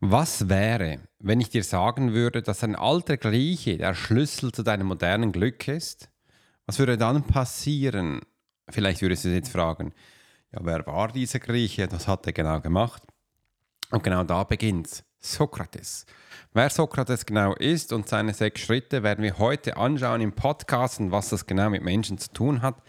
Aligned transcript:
Was 0.00 0.50
wäre, 0.50 1.00
wenn 1.20 1.40
ich 1.40 1.48
dir 1.48 1.64
sagen 1.64 2.12
würde, 2.12 2.42
dass 2.42 2.62
ein 2.62 2.76
alter 2.76 3.16
Grieche 3.16 3.78
der 3.78 3.94
Schlüssel 3.94 4.52
zu 4.52 4.62
deinem 4.62 4.88
modernen 4.88 5.32
Glück 5.32 5.66
ist? 5.68 6.10
Was 6.66 6.78
würde 6.78 6.98
dann 6.98 7.22
passieren? 7.22 8.20
Vielleicht 8.68 9.00
würdest 9.00 9.24
du 9.24 9.30
jetzt 9.30 9.48
fragen, 9.48 9.94
ja, 10.52 10.60
wer 10.62 10.86
war 10.86 11.08
dieser 11.08 11.38
Grieche? 11.38 11.90
Was 11.90 12.08
hat 12.08 12.26
er 12.26 12.34
genau 12.34 12.60
gemacht? 12.60 13.04
Und 13.90 14.04
genau 14.04 14.22
da 14.22 14.44
beginnt 14.44 15.02
Sokrates. 15.18 16.04
Wer 16.52 16.68
Sokrates 16.68 17.24
genau 17.24 17.54
ist 17.54 17.90
und 17.92 18.06
seine 18.06 18.34
sechs 18.34 18.60
Schritte 18.60 19.02
werden 19.02 19.22
wir 19.22 19.38
heute 19.38 19.78
anschauen 19.78 20.20
im 20.20 20.32
Podcast 20.32 21.00
und 21.00 21.10
was 21.10 21.30
das 21.30 21.46
genau 21.46 21.70
mit 21.70 21.82
Menschen 21.82 22.18
zu 22.18 22.30
tun 22.32 22.60
hat. 22.60 22.82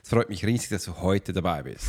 Es 0.00 0.10
freut 0.10 0.28
mich 0.28 0.44
riesig, 0.44 0.68
dass 0.68 0.84
du 0.84 0.96
heute 0.98 1.32
dabei 1.32 1.64
bist. 1.64 1.88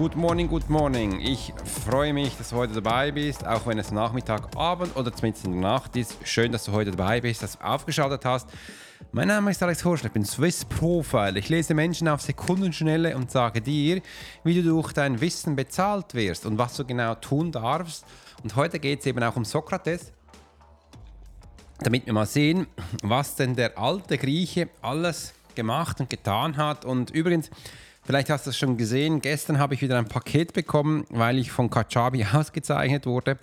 good 0.00 0.16
morning, 0.16 0.48
good 0.48 0.70
morning. 0.70 1.20
Ich 1.20 1.52
freue 1.84 2.14
mich, 2.14 2.34
dass 2.38 2.48
du 2.48 2.56
heute 2.56 2.72
dabei 2.72 3.12
bist, 3.12 3.46
auch 3.46 3.66
wenn 3.66 3.78
es 3.78 3.90
Nachmittag, 3.90 4.56
Abend 4.56 4.96
oder 4.96 5.12
zumindest 5.12 5.44
in 5.44 5.52
der 5.52 5.60
Nacht 5.60 5.94
ist. 5.94 6.16
Schön, 6.24 6.50
dass 6.52 6.64
du 6.64 6.72
heute 6.72 6.92
dabei 6.92 7.20
bist, 7.20 7.42
dass 7.42 7.58
du 7.58 7.62
aufgeschaltet 7.62 8.24
hast. 8.24 8.48
Mein 9.12 9.28
Name 9.28 9.50
ist 9.50 9.62
Alex 9.62 9.84
Horschler, 9.84 10.06
ich 10.06 10.14
bin 10.14 10.24
Swiss 10.24 10.64
Profile. 10.64 11.38
Ich 11.38 11.50
lese 11.50 11.74
Menschen 11.74 12.08
auf 12.08 12.22
Sekundenschnelle 12.22 13.14
und 13.14 13.30
sage 13.30 13.60
dir, 13.60 14.00
wie 14.42 14.54
du 14.54 14.62
durch 14.62 14.94
dein 14.94 15.20
Wissen 15.20 15.54
bezahlt 15.54 16.14
wirst 16.14 16.46
und 16.46 16.56
was 16.56 16.78
du 16.78 16.86
genau 16.86 17.14
tun 17.16 17.52
darfst. 17.52 18.06
Und 18.42 18.56
heute 18.56 18.78
geht 18.78 19.00
es 19.00 19.06
eben 19.06 19.22
auch 19.22 19.36
um 19.36 19.44
Sokrates, 19.44 20.14
damit 21.80 22.06
wir 22.06 22.14
mal 22.14 22.24
sehen, 22.24 22.68
was 23.02 23.34
denn 23.34 23.54
der 23.54 23.76
alte 23.76 24.16
Grieche 24.16 24.70
alles 24.80 25.34
gemacht 25.54 26.00
und 26.00 26.08
getan 26.08 26.56
hat. 26.56 26.86
Und 26.86 27.10
übrigens, 27.10 27.50
Vielleicht 28.10 28.28
hast 28.28 28.44
du 28.44 28.50
es 28.50 28.58
schon 28.58 28.76
gesehen, 28.76 29.20
gestern 29.20 29.60
habe 29.60 29.74
ich 29.74 29.82
wieder 29.82 29.96
ein 29.96 30.08
Paket 30.08 30.52
bekommen, 30.52 31.04
weil 31.10 31.38
ich 31.38 31.52
von 31.52 31.70
Kajabi 31.70 32.26
ausgezeichnet 32.32 33.06
wurde. 33.06 33.38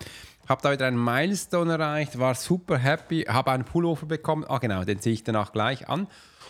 Habe 0.45 0.61
da 0.61 0.73
wieder 0.73 0.87
einen 0.87 1.01
Milestone 1.01 1.71
erreicht, 1.71 2.19
war 2.19 2.35
super 2.35 2.77
happy, 2.77 3.21
habe 3.29 3.51
einen 3.51 3.63
Pullover 3.63 4.07
bekommen. 4.07 4.43
Ah 4.45 4.57
genau, 4.57 4.83
den 4.83 4.99
ziehe 4.99 5.13
ich 5.13 5.23
danach 5.23 5.53
gleich 5.53 5.87
an. 5.87 6.07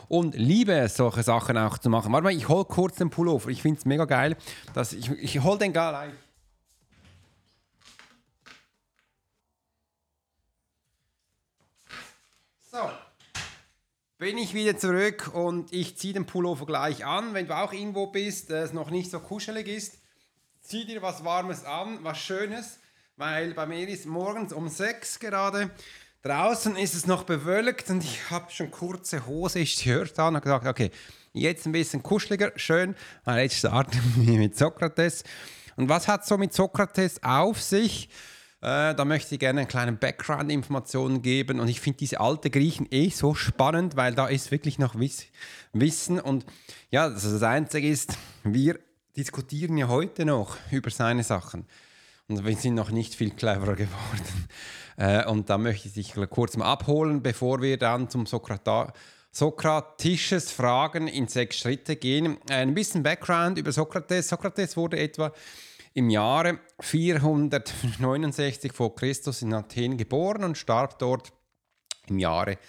Und 0.08 0.34
liebe 0.34 0.72
es, 0.72 0.98
solche 0.98 1.22
Sachen 1.22 1.60
auch 1.60 1.78
zu 1.78 1.92
machen. 1.92 2.12
Warte 2.12 2.24
mal, 2.24 2.34
ich 2.34 2.48
hole 2.48 2.66
kurz 2.66 2.96
den 2.96 3.12
Pullover. 3.12 3.52
Ich 3.52 3.62
finde 3.62 3.78
es 3.78 3.86
mega 3.86 4.06
geil. 4.06 4.36
Dass 4.74 4.94
ich 4.94 5.12
ich 5.12 5.44
hole 5.44 5.60
den 5.60 5.72
gleich. 5.72 6.10
So 12.72 12.80
bin 14.18 14.38
ich 14.40 14.56
wieder 14.56 14.78
zurück 14.78 15.30
und 15.34 15.72
ich 15.72 15.98
ziehe 15.98 16.14
den 16.14 16.26
Pullover 16.26 16.66
gleich 16.66 17.06
an. 17.06 17.34
Wenn 17.34 17.48
du 17.48 17.56
auch 17.56 17.72
irgendwo 17.72 18.08
bist, 18.08 18.50
es 18.50 18.74
noch 18.74 18.90
nicht 18.90 19.12
so 19.12 19.20
kuschelig 19.20 19.68
ist, 19.68 20.00
zieh 20.62 20.86
dir 20.86 21.02
was 21.04 21.24
Warmes 21.24 21.64
an, 21.66 22.00
was 22.02 22.18
Schönes, 22.18 22.80
weil 23.16 23.54
bei 23.54 23.68
mir 23.68 23.88
ist 23.88 24.08
morgens 24.08 24.54
um 24.54 24.70
6 24.70 25.20
gerade. 25.20 25.70
Draußen 26.24 26.76
ist 26.78 26.96
es 26.96 27.06
noch 27.06 27.24
bewölkt 27.24 27.92
und 27.92 28.04
ich 28.04 28.32
habe 28.32 28.52
schon 28.52 28.72
kurze 28.72 29.28
Hose, 29.28 29.64
Shirt 29.66 30.18
an 30.18 30.36
und 30.36 30.42
gesagt, 30.42 30.66
okay, 30.66 30.90
jetzt 31.34 31.68
ein 31.68 31.72
bisschen 31.72 32.02
kuscheliger, 32.02 32.52
schön, 32.56 32.96
weil 33.24 33.44
jetzt 33.44 33.58
starten 33.58 34.02
wir 34.16 34.40
mit 34.40 34.58
Sokrates. 34.58 35.24
Und 35.76 35.90
was 35.90 36.08
hat 36.08 36.26
so 36.26 36.40
mit 36.40 36.54
Sokrates 36.54 37.22
auf 37.22 37.62
sich? 37.62 38.10
Äh, 38.68 38.96
da 38.96 39.06
möchte 39.06 39.36
ich 39.36 39.40
gerne 39.40 39.62
einen 39.62 39.70
kleinen 39.70 39.98
Background-Informationen 39.98 41.22
geben. 41.22 41.62
Und 41.62 41.70
ich 41.70 41.80
finde 41.80 42.00
diese 42.00 42.20
alte 42.20 42.50
Griechen 42.50 42.86
eh 42.92 43.10
so 43.10 43.34
spannend, 43.34 43.96
weil 43.96 44.14
da 44.14 44.28
ist 44.28 44.52
wirklich 44.52 44.78
noch 44.78 45.00
Wiss 45.00 45.28
Wissen. 45.72 46.20
Und 46.20 46.46
ja, 46.92 47.08
das, 47.10 47.24
das 47.24 47.44
Einzige 47.44 47.88
ist, 47.88 48.18
wir 48.44 48.78
diskutieren 49.16 49.78
ja 49.78 49.88
heute 49.88 50.26
noch 50.26 50.58
über 50.70 50.90
seine 50.90 51.24
Sachen. 51.24 51.66
Und 52.28 52.46
wir 52.46 52.58
sind 52.58 52.76
noch 52.76 52.92
nicht 52.92 53.16
viel 53.16 53.32
cleverer 53.32 53.76
geworden. 53.76 54.48
Äh, 55.00 55.28
und 55.28 55.48
da 55.52 55.60
möchte 55.60 55.88
ich 55.90 55.94
dich 55.94 56.16
kurz 56.32 56.58
mal 56.58 56.66
abholen, 56.66 57.22
bevor 57.22 57.62
wir 57.62 57.78
dann 57.78 58.10
zum 58.10 58.26
Sokrata 58.26 58.92
Sokratisches 59.32 60.50
Fragen 60.50 61.08
in 61.08 61.28
sechs 61.28 61.60
Schritte 61.60 61.98
gehen. 61.98 62.40
Ein 62.50 62.74
bisschen 62.74 63.04
Background 63.04 63.60
über 63.60 63.72
Sokrates. 63.72 64.30
Sokrates 64.30 64.76
wurde 64.76 64.98
etwa 64.98 65.32
im 65.98 66.10
Jahre 66.12 66.60
469 66.80 68.72
vor 68.72 68.96
Christus 68.96 69.42
in 69.42 69.52
Athen 69.52 69.98
geboren 69.98 70.44
und 70.44 70.56
starb 70.56 71.00
dort 71.00 71.34
im 72.08 72.20
Jahre 72.20 72.60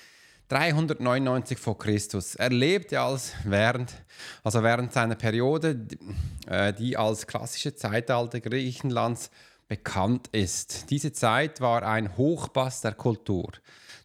399 0.49 1.59
vor 1.59 1.77
Christus. 1.77 2.37
Er 2.37 2.49
lebte 2.49 2.99
als 2.99 3.35
während, 3.45 3.93
also 4.43 4.63
während 4.63 4.95
seiner 4.95 5.15
Periode, 5.15 5.87
äh, 6.47 6.73
die 6.73 6.97
als 6.97 7.27
klassische 7.27 7.75
Zeitalter 7.77 8.41
Griechenlands 8.41 9.31
bekannt 9.69 10.29
ist. 10.33 10.89
Diese 10.89 11.13
Zeit 11.13 11.61
war 11.61 11.83
ein 11.83 12.17
Hochpass 12.17 12.81
der 12.81 12.95
Kultur, 12.95 13.53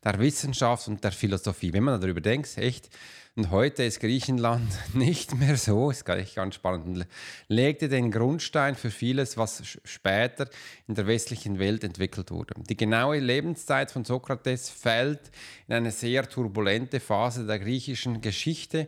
der 0.04 0.20
Wissenschaft 0.20 0.90
und 0.90 1.02
der 1.02 1.14
Philosophie. 1.14 1.72
Wenn 1.72 1.86
man 1.86 2.02
darüber 2.02 2.20
denkt, 2.20 2.58
echt, 2.58 2.90
und 3.36 3.50
heute 3.50 3.84
ist 3.84 4.00
Griechenland 4.00 4.72
nicht 4.94 5.36
mehr 5.36 5.58
so, 5.58 5.90
ist 5.90 6.06
ganz 6.06 6.56
spannend, 6.56 6.86
und 6.86 7.08
legte 7.48 7.90
den 7.90 8.12
Grundstein 8.12 8.76
für 8.76 8.92
vieles, 8.92 9.38
was 9.38 9.64
später 9.84 10.48
in 10.88 10.96
der 10.96 11.08
westlichen 11.08 11.58
Welt 11.58 11.84
entwickelt 11.84 12.30
wurde. 12.30 12.54
Die 12.70 12.78
genaue 12.78 13.20
Lebenszeit 13.20 13.90
von 13.90 14.06
Sokrates 14.06 14.70
fällt 14.70 15.32
in 15.68 15.74
eine 15.74 15.92
sehr 15.92 16.30
turbulente 16.30 17.00
Phase 17.00 17.46
der 17.48 17.58
griechischen 17.58 18.22
Geschichte, 18.22 18.88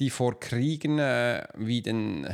die 0.00 0.10
vor 0.10 0.40
Kriegen 0.40 0.98
äh, 0.98 1.46
wie 1.56 1.80
den 1.80 2.26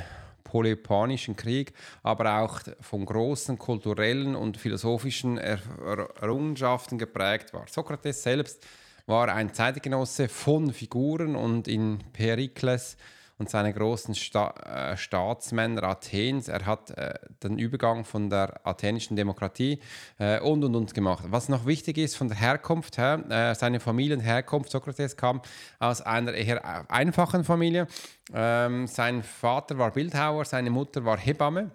Polyponischen 0.44 1.36
Krieg, 1.36 1.74
aber 2.02 2.40
auch 2.40 2.60
von 2.80 3.04
großen 3.04 3.56
kulturellen 3.58 4.34
und 4.34 4.56
philosophischen 4.56 5.38
Errungenschaften 5.38 6.98
geprägt 6.98 7.52
war. 7.52 7.66
Sokrates 7.68 8.22
selbst 8.22 8.66
war 9.10 9.28
ein 9.28 9.52
Zeitgenosse 9.52 10.28
von 10.28 10.72
Figuren 10.72 11.34
und 11.34 11.66
in 11.66 11.98
Perikles 12.12 12.96
und 13.38 13.50
seine 13.50 13.74
großen 13.74 14.14
Sta 14.14 14.50
äh, 14.92 14.96
Staatsmänner 14.96 15.82
Athens. 15.82 16.46
Er 16.46 16.64
hat 16.64 16.90
äh, 16.90 17.14
den 17.42 17.58
Übergang 17.58 18.04
von 18.04 18.30
der 18.30 18.64
athenischen 18.64 19.16
Demokratie 19.16 19.80
äh, 20.18 20.38
und 20.38 20.62
und 20.62 20.76
und 20.76 20.94
gemacht. 20.94 21.24
Was 21.26 21.48
noch 21.48 21.66
wichtig 21.66 21.98
ist 21.98 22.16
von 22.16 22.28
der 22.28 22.38
Herkunft 22.38 22.98
her, 22.98 23.24
äh, 23.28 23.54
seine 23.56 23.80
Familienherkunft, 23.80 24.70
Sokrates 24.70 25.16
kam 25.16 25.42
aus 25.80 26.02
einer 26.02 26.32
eher 26.32 26.88
einfachen 26.88 27.42
Familie. 27.42 27.88
Ähm, 28.32 28.86
sein 28.86 29.24
Vater 29.24 29.76
war 29.76 29.90
Bildhauer, 29.90 30.44
seine 30.44 30.70
Mutter 30.70 31.04
war 31.04 31.18
Hebamme. 31.18 31.72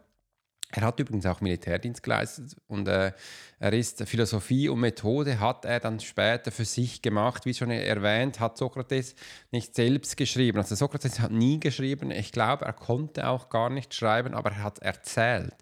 Er 0.76 0.82
hat 0.82 1.00
übrigens 1.00 1.26
auch 1.26 1.40
Militärdienst 1.40 2.04
geleistet 2.04 2.56
und 2.68 2.88
äh, 2.90 3.14
er 3.60 3.74
ist 3.74 4.04
Philosophie 4.04 4.68
und 4.68 4.82
Methode 4.82 5.40
hat 5.40 5.64
er 5.64 5.80
dann 5.80 6.02
später 6.02 6.52
für 6.52 6.66
sich 6.66 7.02
gemacht. 7.02 7.46
Wie 7.46 7.54
schon 7.54 7.72
erwähnt, 7.72 8.42
hat 8.42 8.58
Sokrates 8.58 9.16
nicht 9.52 9.74
selbst 9.74 10.18
geschrieben. 10.18 10.58
Also 10.58 10.76
Sokrates 10.76 11.22
hat 11.22 11.32
nie 11.32 11.62
geschrieben. 11.62 12.12
Ich 12.12 12.34
glaube, 12.34 12.66
er 12.66 12.74
konnte 12.74 13.30
auch 13.30 13.48
gar 13.48 13.70
nicht 13.70 13.94
schreiben, 13.94 14.34
aber 14.34 14.52
er 14.52 14.64
hat 14.64 14.80
erzählt. 14.80 15.56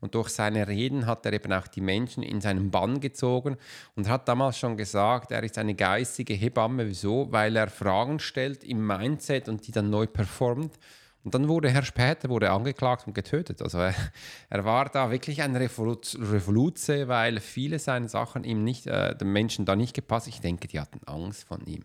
Und 0.00 0.14
durch 0.14 0.28
seine 0.28 0.68
Reden 0.68 1.06
hat 1.06 1.24
er 1.24 1.32
eben 1.32 1.52
auch 1.54 1.66
die 1.66 1.80
Menschen 1.80 2.22
in 2.22 2.42
seinen 2.42 2.70
Bann 2.70 3.00
gezogen 3.00 3.56
und 3.96 4.08
hat 4.10 4.28
damals 4.28 4.58
schon 4.58 4.76
gesagt, 4.76 5.32
er 5.32 5.42
ist 5.42 5.56
eine 5.56 5.74
geistige 5.74 6.34
Hebamme. 6.34 6.86
Wieso? 6.86 7.32
Weil 7.32 7.56
er 7.56 7.68
Fragen 7.68 8.18
stellt 8.18 8.62
im 8.62 8.86
Mindset 8.86 9.48
und 9.48 9.66
die 9.66 9.72
dann 9.72 9.88
neu 9.88 10.06
performt. 10.06 10.78
Und 11.24 11.34
dann 11.34 11.48
wurde 11.48 11.68
er 11.68 11.82
später 11.82 12.28
wurde 12.28 12.50
angeklagt 12.50 13.06
und 13.06 13.14
getötet. 13.14 13.60
Also 13.60 13.78
er, 13.78 13.94
er 14.50 14.64
war 14.64 14.88
da 14.88 15.10
wirklich 15.10 15.42
ein 15.42 15.56
Revoluze, 15.56 17.08
weil 17.08 17.40
viele 17.40 17.78
seiner 17.78 18.08
Sachen 18.08 18.44
ihm 18.44 18.64
nicht, 18.64 18.86
äh, 18.86 19.16
den 19.16 19.32
Menschen 19.32 19.64
da 19.64 19.76
nicht 19.76 19.94
gepasst. 19.94 20.28
Ich 20.28 20.40
denke, 20.40 20.68
die 20.68 20.80
hatten 20.80 21.00
Angst 21.06 21.44
von 21.44 21.64
ihm. 21.66 21.84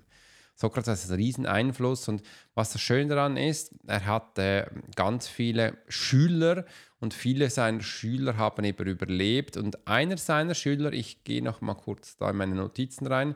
Sokrates 0.56 1.03
hat 1.03 1.09
einen 1.09 1.19
riesen 1.19 1.45
Einfluss 1.45 2.07
und 2.07 2.21
was 2.53 2.74
das 2.74 2.81
Schöne 2.81 3.15
daran 3.15 3.38
ist, 3.38 3.74
er 3.88 4.06
hat 4.06 4.38
äh, 4.38 4.68
ganz 4.95 5.27
viele 5.27 5.77
Schüler 5.88 6.65
und 7.00 7.13
viele 7.13 7.50
seiner 7.50 7.81
Schüler 7.81 8.38
haben 8.38 8.63
eben 8.63 8.88
überlebt 8.88 9.57
und 9.57 9.88
einer 9.88 10.18
seiner 10.18 10.53
Schüler, 10.53 10.94
ich 10.94 11.24
gehe 11.24 11.44
noch 11.44 11.62
mal 11.62 11.74
kurz 11.74 12.18
da 12.18 12.30
in 12.30 12.38
meine 12.38 12.56
Notizen 12.56 13.07
rein, 13.07 13.35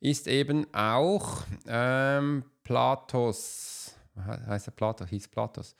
ist 0.00 0.28
eben 0.28 0.72
auch 0.74 1.42
ähm, 1.66 2.44
Platos, 2.64 3.97
heißt 4.24 4.68
er 4.68 4.72
Platos, 4.72 5.08
hieß 5.08 5.28
Platos. 5.28 5.74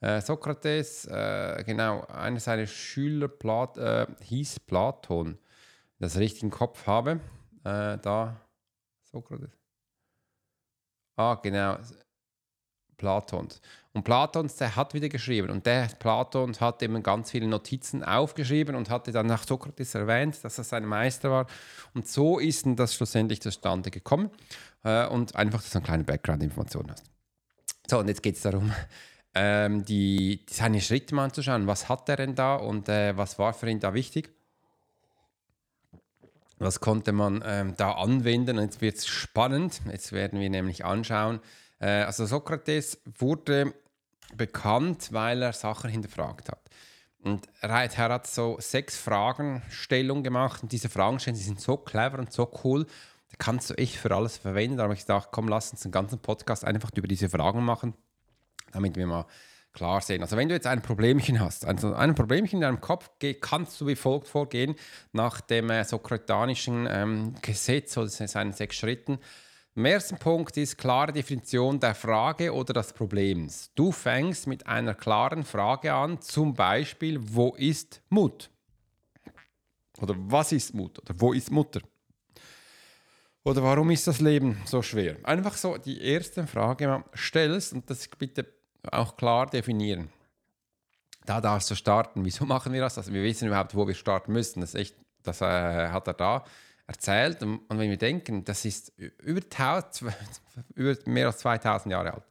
Äh, 0.00 0.20
Sokrates, 0.20 1.06
äh, 1.06 1.62
genau, 1.64 2.04
einer 2.06 2.40
seiner 2.40 2.66
Schüler 2.66 3.28
Plat, 3.28 3.76
äh, 3.78 4.06
hieß 4.22 4.60
Platon, 4.60 5.38
das 5.98 6.18
richtig 6.18 6.42
im 6.42 6.50
Kopf 6.50 6.86
habe. 6.86 7.20
Äh, 7.64 7.98
da, 7.98 8.36
Sokrates. 9.04 9.56
Ah, 11.16 11.34
genau, 11.36 11.78
Platons. 12.96 13.60
Und 13.92 14.04
Platons, 14.04 14.56
der 14.56 14.74
hat 14.74 14.94
wieder 14.94 15.08
geschrieben. 15.08 15.50
Und 15.50 15.66
der 15.66 15.88
Platons 15.98 16.60
hat 16.60 16.82
eben 16.82 17.02
ganz 17.02 17.30
viele 17.30 17.46
Notizen 17.46 18.02
aufgeschrieben 18.02 18.74
und 18.74 18.90
hatte 18.90 19.12
dann 19.12 19.26
nach 19.26 19.44
Sokrates 19.44 19.94
erwähnt, 19.94 20.42
dass 20.42 20.58
er 20.58 20.64
sein 20.64 20.86
Meister 20.86 21.30
war. 21.30 21.46
Und 21.94 22.08
so 22.08 22.38
ist 22.38 22.64
das 22.76 22.94
schlussendlich 22.94 23.42
zustande 23.42 23.90
gekommen. 23.90 24.30
Äh, 24.84 25.06
und 25.08 25.36
einfach, 25.36 25.60
dass 25.60 25.70
du 25.70 25.78
eine 25.78 25.84
kleine 25.84 26.04
Background-Information 26.04 26.90
hast. 26.90 27.11
So, 27.88 27.98
und 27.98 28.08
jetzt 28.08 28.22
geht 28.22 28.36
es 28.36 28.42
darum, 28.42 28.72
ähm, 29.34 29.84
die, 29.84 30.44
seine 30.48 30.80
Schritte 30.80 31.14
mal 31.14 31.24
anzuschauen. 31.24 31.66
Was 31.66 31.88
hat 31.88 32.08
er 32.08 32.16
denn 32.16 32.34
da 32.34 32.56
und 32.56 32.88
äh, 32.88 33.16
was 33.16 33.38
war 33.38 33.52
für 33.54 33.68
ihn 33.68 33.80
da 33.80 33.94
wichtig? 33.94 34.30
Was 36.58 36.80
konnte 36.80 37.12
man 37.12 37.42
ähm, 37.44 37.74
da 37.76 37.92
anwenden? 37.92 38.58
Und 38.58 38.64
jetzt 38.64 38.80
wird 38.80 38.96
es 38.96 39.06
spannend. 39.06 39.80
Jetzt 39.90 40.12
werden 40.12 40.38
wir 40.38 40.48
nämlich 40.48 40.84
anschauen. 40.84 41.40
Äh, 41.80 42.02
also 42.02 42.24
Sokrates 42.24 43.00
wurde 43.18 43.74
bekannt, 44.36 45.08
weil 45.12 45.42
er 45.42 45.52
Sachen 45.52 45.90
hinterfragt 45.90 46.48
hat. 46.48 46.60
Und 47.22 47.48
er 47.60 47.72
hat 47.72 47.96
so 48.26 48.56
sechs 48.58 48.96
Fragenstellungen 48.96 50.24
gemacht 50.24 50.62
und 50.62 50.72
diese 50.72 50.88
die 51.32 51.44
sind 51.44 51.60
so 51.60 51.76
clever 51.76 52.18
und 52.18 52.32
so 52.32 52.50
cool, 52.64 52.86
kannst 53.38 53.70
du 53.70 53.74
echt 53.74 53.96
für 53.96 54.14
alles 54.14 54.36
verwenden. 54.36 54.76
Da 54.76 54.84
habe 54.84 54.94
ich 54.94 55.00
gedacht, 55.00 55.28
komm, 55.32 55.48
lass 55.48 55.70
uns 55.72 55.84
einen 55.84 55.92
ganzen 55.92 56.18
Podcast 56.18 56.64
einfach 56.64 56.90
über 56.94 57.08
diese 57.08 57.28
Fragen 57.28 57.64
machen, 57.64 57.94
damit 58.72 58.96
wir 58.96 59.06
mal 59.06 59.26
klar 59.72 60.00
sehen. 60.00 60.22
Also 60.22 60.36
wenn 60.36 60.48
du 60.48 60.54
jetzt 60.54 60.66
ein 60.66 60.82
Problemchen 60.82 61.40
hast, 61.40 61.64
also 61.64 61.94
ein 61.94 62.14
Problemchen 62.14 62.58
in 62.58 62.60
deinem 62.62 62.80
Kopf, 62.80 63.10
kannst 63.40 63.80
du 63.80 63.86
wie 63.86 63.96
folgt 63.96 64.28
vorgehen 64.28 64.74
nach 65.12 65.40
dem 65.40 65.70
äh, 65.70 65.84
sokratanischen 65.84 66.86
ähm, 66.90 67.34
Gesetz 67.42 67.96
oder 67.96 68.08
seinen 68.08 68.52
sechs 68.52 68.76
Schritten. 68.76 69.18
Im 69.74 69.86
ersten 69.86 70.18
Punkt 70.18 70.58
ist 70.58 70.76
klare 70.76 71.12
Definition 71.12 71.80
der 71.80 71.94
Frage 71.94 72.52
oder 72.52 72.74
des 72.74 72.92
Problems. 72.92 73.70
Du 73.74 73.90
fängst 73.90 74.46
mit 74.46 74.66
einer 74.66 74.94
klaren 74.94 75.44
Frage 75.44 75.94
an, 75.94 76.20
zum 76.20 76.52
Beispiel, 76.52 77.18
wo 77.22 77.54
ist 77.54 78.02
Mut? 78.10 78.50
Oder 79.98 80.14
was 80.18 80.52
ist 80.52 80.74
Mut? 80.74 80.98
Oder 80.98 81.14
wo 81.18 81.32
ist 81.32 81.50
Mutter? 81.50 81.80
Oder 83.44 83.62
warum 83.62 83.90
ist 83.90 84.06
das 84.06 84.20
Leben 84.20 84.62
so 84.64 84.82
schwer? 84.82 85.16
Einfach 85.24 85.56
so 85.56 85.76
die 85.76 86.00
erste 86.00 86.46
Frage 86.46 87.04
stellst 87.14 87.72
und 87.72 87.90
das 87.90 88.08
bitte 88.08 88.46
auch 88.90 89.16
klar 89.16 89.46
definieren. 89.46 90.10
Da 91.24 91.40
darfst 91.40 91.70
du 91.70 91.74
starten. 91.74 92.24
Wieso 92.24 92.44
machen 92.44 92.72
wir 92.72 92.80
das? 92.80 92.98
Also 92.98 93.12
wir 93.12 93.22
wissen 93.22 93.48
überhaupt, 93.48 93.74
wo 93.74 93.86
wir 93.86 93.94
starten 93.94 94.32
müssen. 94.32 94.60
Das, 94.60 94.74
echt, 94.74 94.96
das 95.22 95.40
äh, 95.40 95.88
hat 95.88 96.06
er 96.06 96.14
da 96.14 96.44
erzählt. 96.86 97.42
Und, 97.42 97.58
und, 97.68 97.78
wenn 97.78 97.90
wir 97.90 97.96
denken, 97.96 98.44
das 98.44 98.64
ist 98.64 98.92
über, 98.96 99.40
1000, 99.40 100.12
über 100.74 100.96
mehr 101.06 101.26
als 101.26 101.38
2000 101.38 101.92
Jahre 101.92 102.14
alt. 102.14 102.24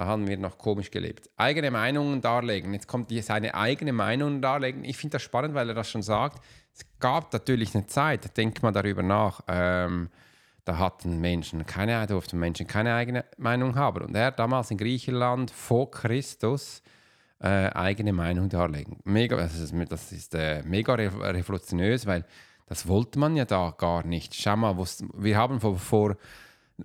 Da 0.00 0.06
haben 0.06 0.26
wir 0.26 0.38
noch 0.38 0.56
komisch 0.56 0.90
gelebt. 0.90 1.28
Eigene 1.36 1.70
Meinungen 1.70 2.22
darlegen. 2.22 2.72
Jetzt 2.72 2.86
kommt 2.86 3.10
die, 3.10 3.20
seine 3.20 3.54
eigene 3.54 3.92
Meinung 3.92 4.40
darlegen. 4.40 4.82
Ich 4.82 4.96
finde 4.96 5.16
das 5.16 5.22
spannend, 5.22 5.52
weil 5.54 5.68
er 5.68 5.74
das 5.74 5.90
schon 5.90 6.00
sagt. 6.00 6.42
Es 6.72 6.86
gab 7.00 7.30
natürlich 7.34 7.74
eine 7.74 7.86
Zeit, 7.86 8.34
denkt 8.38 8.62
man 8.62 8.72
darüber 8.72 9.02
nach. 9.02 9.42
Ähm, 9.46 10.08
da 10.64 10.78
hatten 10.78 11.20
Menschen 11.20 11.66
keine, 11.66 12.06
durften 12.06 12.38
Menschen 12.38 12.66
keine 12.66 12.94
eigene 12.94 13.26
Meinung 13.36 13.74
haben. 13.74 14.06
Und 14.06 14.14
er 14.14 14.30
damals 14.30 14.70
in 14.70 14.78
Griechenland 14.78 15.50
vor 15.50 15.90
Christus 15.90 16.82
äh, 17.38 17.68
eigene 17.68 18.14
Meinung 18.14 18.48
darlegen. 18.48 19.00
Mega, 19.04 19.36
das 19.36 19.54
ist, 19.58 19.74
das 19.90 20.12
ist 20.12 20.34
äh, 20.34 20.62
mega 20.62 20.94
revolutionös, 20.94 22.06
weil 22.06 22.24
das 22.64 22.88
wollte 22.88 23.18
man 23.18 23.36
ja 23.36 23.44
da 23.44 23.74
gar 23.76 24.06
nicht. 24.06 24.34
Schau 24.34 24.56
mal, 24.56 24.78
wir 24.78 25.36
haben 25.36 25.60
vor, 25.60 25.76
vor 25.76 26.16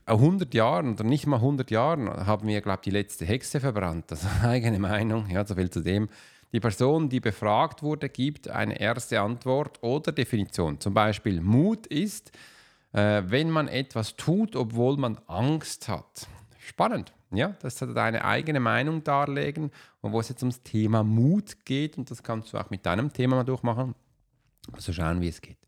100 0.05 0.53
Jahren 0.53 0.93
oder 0.93 1.03
nicht 1.03 1.27
mal 1.27 1.37
100 1.37 1.71
Jahren 1.71 2.09
haben 2.09 2.47
wir, 2.47 2.61
glaube 2.61 2.79
ich, 2.81 2.83
die 2.83 2.91
letzte 2.91 3.25
Hexe 3.25 3.59
verbrannt. 3.59 4.05
Das 4.11 4.23
ist 4.23 4.29
eine 4.41 4.49
eigene 4.49 4.79
Meinung. 4.79 5.29
Ja, 5.29 5.45
so 5.45 5.55
viel 5.55 5.69
zu 5.69 5.81
dem. 5.81 6.09
Die 6.51 6.59
Person, 6.59 7.09
die 7.09 7.19
befragt 7.19 7.83
wurde, 7.83 8.07
gibt 8.09 8.49
eine 8.49 8.79
erste 8.79 9.19
Antwort 9.19 9.83
oder 9.83 10.11
Definition. 10.11 10.79
Zum 10.79 10.93
Beispiel 10.93 11.41
Mut 11.41 11.87
ist, 11.87 12.31
äh, 12.93 13.23
wenn 13.25 13.49
man 13.49 13.67
etwas 13.67 14.15
tut, 14.15 14.55
obwohl 14.55 14.97
man 14.97 15.19
Angst 15.27 15.89
hat. 15.89 16.27
Spannend, 16.57 17.13
ja, 17.31 17.55
das 17.61 17.81
hat 17.81 17.95
deine 17.95 18.23
eigene 18.23 18.59
Meinung 18.59 19.03
darlegen 19.03 19.71
und 20.01 20.13
wo 20.13 20.19
es 20.19 20.29
jetzt 20.29 20.43
ums 20.43 20.63
Thema 20.63 21.03
Mut 21.03 21.65
geht 21.65 21.97
und 21.97 22.09
das 22.09 22.23
kannst 22.23 22.53
du 22.53 22.57
auch 22.57 22.69
mit 22.69 22.85
deinem 22.85 23.11
Thema 23.11 23.35
mal 23.35 23.43
durchmachen. 23.43 23.93
Also 24.71 24.93
schauen, 24.93 25.21
wie 25.21 25.27
es 25.27 25.41
geht. 25.41 25.64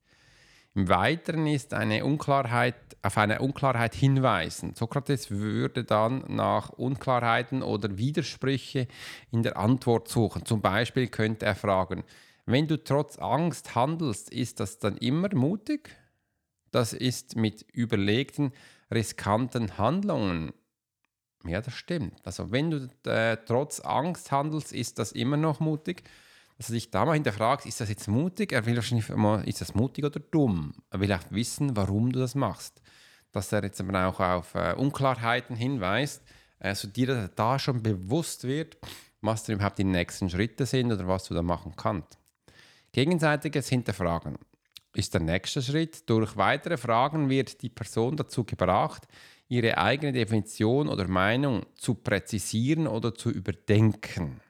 Im 0.78 0.90
Weiteren 0.90 1.48
ist 1.48 1.74
eine 1.74 2.06
Unklarheit, 2.06 2.76
auf 3.02 3.18
eine 3.18 3.40
Unklarheit 3.40 3.96
hinweisen. 3.96 4.76
Sokrates 4.76 5.32
würde 5.32 5.84
dann 5.84 6.24
nach 6.28 6.70
Unklarheiten 6.70 7.64
oder 7.64 7.98
Widersprüche 7.98 8.88
in 9.32 9.42
der 9.42 9.58
Antwort 9.58 10.08
suchen. 10.08 10.46
Zum 10.46 10.62
Beispiel 10.62 11.08
könnte 11.08 11.48
er 11.48 11.56
fragen, 11.56 12.04
wenn 12.46 12.68
du 12.68 12.84
trotz 12.84 13.18
Angst 13.18 13.74
handelst, 13.74 14.30
ist 14.30 14.60
das 14.60 14.78
dann 14.78 14.98
immer 14.98 15.34
mutig? 15.34 15.98
Das 16.70 16.94
ist 16.94 17.36
mit 17.36 17.64
überlegten, 17.74 18.54
riskanten 18.94 19.80
Handlungen. 19.80 20.54
Ja, 21.44 21.60
das 21.60 21.74
stimmt. 21.74 22.24
Also 22.24 22.52
wenn 22.52 22.70
du 22.70 22.90
äh, 23.10 23.38
trotz 23.48 23.80
Angst 23.80 24.32
handelst, 24.32 24.74
ist 24.74 25.00
das 25.00 25.12
immer 25.12 25.38
noch 25.38 25.60
mutig 25.60 26.04
dass 26.58 26.70
er 26.70 26.74
sich 26.74 26.90
da 26.90 27.06
mal 27.06 27.14
hinterfragt, 27.14 27.66
ist 27.66 27.80
das 27.80 27.90
jetzt 27.90 28.08
mutig? 28.08 28.52
Er 28.52 28.66
will 28.66 28.76
wahrscheinlich 28.76 29.10
mal, 29.10 29.48
ist 29.48 29.62
das 29.62 29.76
mutig 29.76 30.04
oder 30.06 30.20
dumm? 30.20 30.74
Er 30.90 31.00
will 31.00 31.14
auch 31.14 31.24
wissen, 31.30 31.76
warum 31.78 32.12
du 32.12 32.20
das 32.20 32.34
machst. 32.34 32.82
Dass 33.32 33.52
er 33.52 33.64
jetzt 33.64 33.80
aber 33.80 34.08
auch 34.08 34.20
auf 34.20 34.56
äh, 34.56 34.74
Unklarheiten 34.74 35.56
hinweist, 35.56 36.24
also 36.60 36.88
dir 36.88 37.30
da 37.36 37.60
schon 37.60 37.84
bewusst 37.84 38.44
wird, 38.46 38.78
was 39.22 39.44
denn 39.44 39.56
überhaupt 39.56 39.78
die 39.78 39.84
nächsten 39.84 40.30
Schritte 40.30 40.66
sind 40.66 40.92
oder 40.92 41.08
was 41.08 41.26
du 41.26 41.36
da 41.36 41.44
machen 41.44 41.74
kannst. 41.76 42.18
Gegenseitiges 42.92 43.70
Hinterfragen 43.70 44.38
ist 44.94 45.14
der 45.14 45.22
nächste 45.22 45.62
Schritt. 45.62 46.10
Durch 46.10 46.36
weitere 46.38 46.78
Fragen 46.78 47.30
wird 47.30 47.62
die 47.62 47.70
Person 47.70 48.18
dazu 48.18 48.44
gebracht, 48.44 49.08
ihre 49.48 49.78
eigene 49.78 50.12
Definition 50.12 50.90
oder 50.90 51.08
Meinung 51.08 51.66
zu 51.76 51.94
präzisieren 51.94 52.88
oder 52.88 53.14
zu 53.14 53.30
überdenken. 53.30 54.42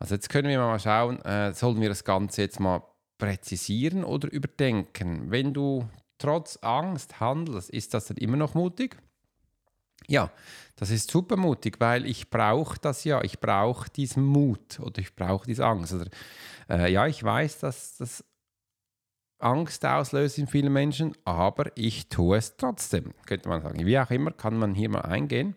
Also 0.00 0.14
jetzt 0.14 0.30
können 0.30 0.48
wir 0.48 0.58
mal 0.58 0.80
schauen, 0.80 1.20
äh, 1.26 1.52
sollen 1.52 1.80
wir 1.80 1.90
das 1.90 2.04
Ganze 2.04 2.40
jetzt 2.40 2.58
mal 2.58 2.82
präzisieren 3.18 4.02
oder 4.02 4.32
überdenken? 4.32 5.30
Wenn 5.30 5.52
du 5.52 5.86
trotz 6.16 6.56
Angst 6.62 7.20
handelst, 7.20 7.68
ist 7.68 7.92
das 7.92 8.06
dann 8.06 8.16
immer 8.16 8.38
noch 8.38 8.54
mutig? 8.54 8.96
Ja, 10.08 10.32
das 10.76 10.90
ist 10.90 11.10
super 11.10 11.36
mutig, 11.36 11.76
weil 11.80 12.06
ich 12.06 12.30
brauche 12.30 12.78
das 12.80 13.04
ja, 13.04 13.22
ich 13.22 13.40
brauche 13.40 13.90
diesen 13.90 14.24
Mut 14.24 14.80
oder 14.80 15.00
ich 15.00 15.14
brauche 15.14 15.46
diese 15.46 15.66
Angst. 15.66 15.92
Oder, 15.92 16.06
äh, 16.70 16.90
ja, 16.90 17.06
ich 17.06 17.22
weiß, 17.22 17.58
dass 17.58 17.98
das 17.98 18.24
Angst 19.38 19.84
auslöst 19.84 20.38
in 20.38 20.46
vielen 20.46 20.72
Menschen, 20.72 21.14
aber 21.26 21.76
ich 21.76 22.08
tue 22.08 22.38
es 22.38 22.56
trotzdem, 22.56 23.12
könnte 23.26 23.50
man 23.50 23.60
sagen. 23.60 23.84
Wie 23.84 23.98
auch 23.98 24.10
immer, 24.10 24.30
kann 24.30 24.58
man 24.58 24.74
hier 24.74 24.88
mal 24.88 25.02
eingehen. 25.02 25.56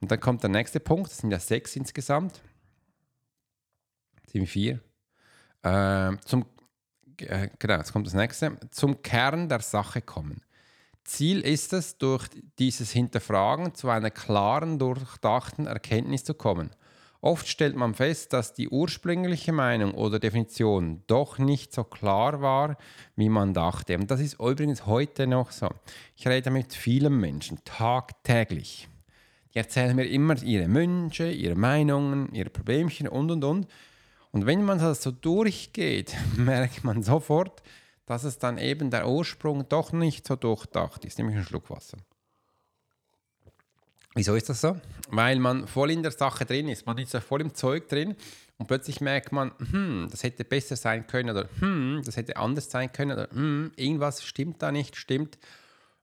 Und 0.00 0.10
dann 0.10 0.20
kommt 0.20 0.42
der 0.42 0.50
nächste 0.50 0.80
Punkt, 0.80 1.10
das 1.10 1.18
sind 1.18 1.30
ja 1.30 1.38
sechs 1.38 1.76
insgesamt 1.76 2.40
sind 4.38 4.46
vier. 4.46 4.80
Äh, 5.62 6.16
zum, 6.24 6.46
äh, 7.20 7.48
genau, 7.58 7.76
jetzt 7.76 7.92
kommt 7.92 8.06
das 8.06 8.14
nächste. 8.14 8.58
Zum 8.70 9.02
Kern 9.02 9.48
der 9.48 9.60
Sache 9.60 10.02
kommen. 10.02 10.42
Ziel 11.04 11.40
ist 11.40 11.72
es, 11.72 11.98
durch 11.98 12.28
dieses 12.58 12.90
Hinterfragen 12.90 13.74
zu 13.74 13.88
einer 13.88 14.10
klaren, 14.10 14.78
durchdachten 14.78 15.66
Erkenntnis 15.66 16.24
zu 16.24 16.34
kommen. 16.34 16.70
Oft 17.20 17.48
stellt 17.48 17.76
man 17.76 17.94
fest, 17.94 18.32
dass 18.32 18.54
die 18.54 18.68
ursprüngliche 18.68 19.52
Meinung 19.52 19.94
oder 19.94 20.18
Definition 20.18 21.02
doch 21.06 21.38
nicht 21.38 21.72
so 21.72 21.82
klar 21.82 22.40
war, 22.40 22.76
wie 23.16 23.28
man 23.28 23.54
dachte. 23.54 23.96
Und 23.96 24.10
das 24.10 24.20
ist 24.20 24.34
übrigens 24.34 24.86
heute 24.86 25.26
noch 25.26 25.50
so. 25.50 25.68
Ich 26.14 26.26
rede 26.28 26.50
mit 26.50 26.74
vielen 26.74 27.18
Menschen 27.18 27.58
tagtäglich. 27.64 28.88
Die 29.54 29.58
erzählen 29.58 29.96
mir 29.96 30.04
immer 30.04 30.40
ihre 30.42 30.72
Wünsche, 30.72 31.30
ihre 31.30 31.54
Meinungen, 31.54 32.32
ihre 32.34 32.50
Problemchen 32.50 33.08
und 33.08 33.30
und 33.30 33.42
und. 33.42 33.66
Und 34.36 34.44
wenn 34.44 34.66
man 34.66 34.78
das 34.78 35.02
so 35.02 35.12
durchgeht, 35.12 36.14
merkt 36.36 36.84
man 36.84 37.02
sofort, 37.02 37.62
dass 38.04 38.22
es 38.22 38.38
dann 38.38 38.58
eben 38.58 38.90
der 38.90 39.08
Ursprung 39.08 39.66
doch 39.66 39.92
nicht 39.92 40.26
so 40.26 40.36
durchdacht 40.36 41.06
ist. 41.06 41.16
Nämlich 41.16 41.38
ein 41.38 41.44
Schluck 41.46 41.70
Wasser. 41.70 41.96
Wieso 44.14 44.34
ist 44.34 44.50
das 44.50 44.60
so? 44.60 44.78
Weil 45.08 45.38
man 45.38 45.66
voll 45.66 45.90
in 45.90 46.02
der 46.02 46.12
Sache 46.12 46.44
drin 46.44 46.68
ist. 46.68 46.84
Man 46.84 46.98
ist 46.98 47.14
ja 47.14 47.22
voll 47.22 47.40
im 47.40 47.54
Zeug 47.54 47.88
drin 47.88 48.14
und 48.58 48.66
plötzlich 48.66 49.00
merkt 49.00 49.32
man, 49.32 49.52
hm, 49.70 50.08
das 50.10 50.22
hätte 50.22 50.44
besser 50.44 50.76
sein 50.76 51.06
können 51.06 51.30
oder 51.30 51.48
hm, 51.60 52.02
das 52.04 52.18
hätte 52.18 52.36
anders 52.36 52.70
sein 52.70 52.92
können 52.92 53.12
oder 53.12 53.30
hm, 53.30 53.72
irgendwas 53.76 54.22
stimmt 54.22 54.60
da 54.60 54.70
nicht, 54.70 54.96
stimmt. 54.96 55.38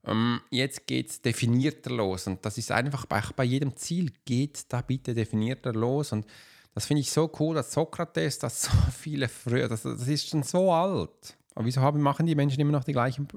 Ähm, 0.08 0.42
jetzt 0.50 0.88
geht 0.88 1.12
es 1.12 1.22
definierter 1.22 1.92
los 1.92 2.26
und 2.26 2.44
das 2.44 2.58
ist 2.58 2.72
einfach 2.72 3.06
bei, 3.06 3.22
bei 3.36 3.44
jedem 3.44 3.76
Ziel 3.76 4.12
geht 4.26 4.74
da 4.74 4.82
bitte 4.82 5.14
definierter 5.14 5.72
los 5.72 6.12
und 6.12 6.26
das 6.74 6.86
finde 6.86 7.02
ich 7.02 7.12
so 7.12 7.32
cool, 7.40 7.56
dass 7.56 7.72
Sokrates, 7.72 8.40
das 8.40 8.64
so 8.64 8.72
viele 8.98 9.30
früher, 9.30 9.68
das, 9.68 9.84
das 9.84 10.08
ist 10.08 10.30
schon 10.30 10.44
so 10.44 10.72
alt. 10.72 11.38
Aber 11.56 11.66
wieso 11.66 11.82
haben, 11.82 12.02
machen 12.02 12.26
die 12.26 12.36
Menschen 12.36 12.60
immer 12.60 12.72
noch 12.72 12.84
die 12.84 12.94
gleichen 12.94 13.28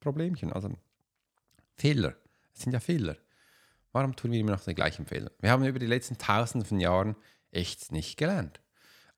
Problemchen? 0.00 0.52
Also 0.52 0.70
Fehler, 1.76 2.14
es 2.54 2.62
sind 2.62 2.72
ja 2.72 2.80
Fehler. 2.80 3.16
Warum 3.92 4.14
tun 4.16 4.32
wir 4.32 4.40
immer 4.40 4.52
noch 4.52 4.64
die 4.64 4.74
gleichen 4.74 5.06
Fehler? 5.06 5.30
Wir 5.40 5.50
haben 5.50 5.64
über 5.64 5.78
die 5.78 5.86
letzten 5.86 6.18
Tausende 6.18 6.66
von 6.66 6.80
Jahren 6.80 7.16
echt 7.52 7.92
nicht 7.92 8.16
gelernt. 8.16 8.60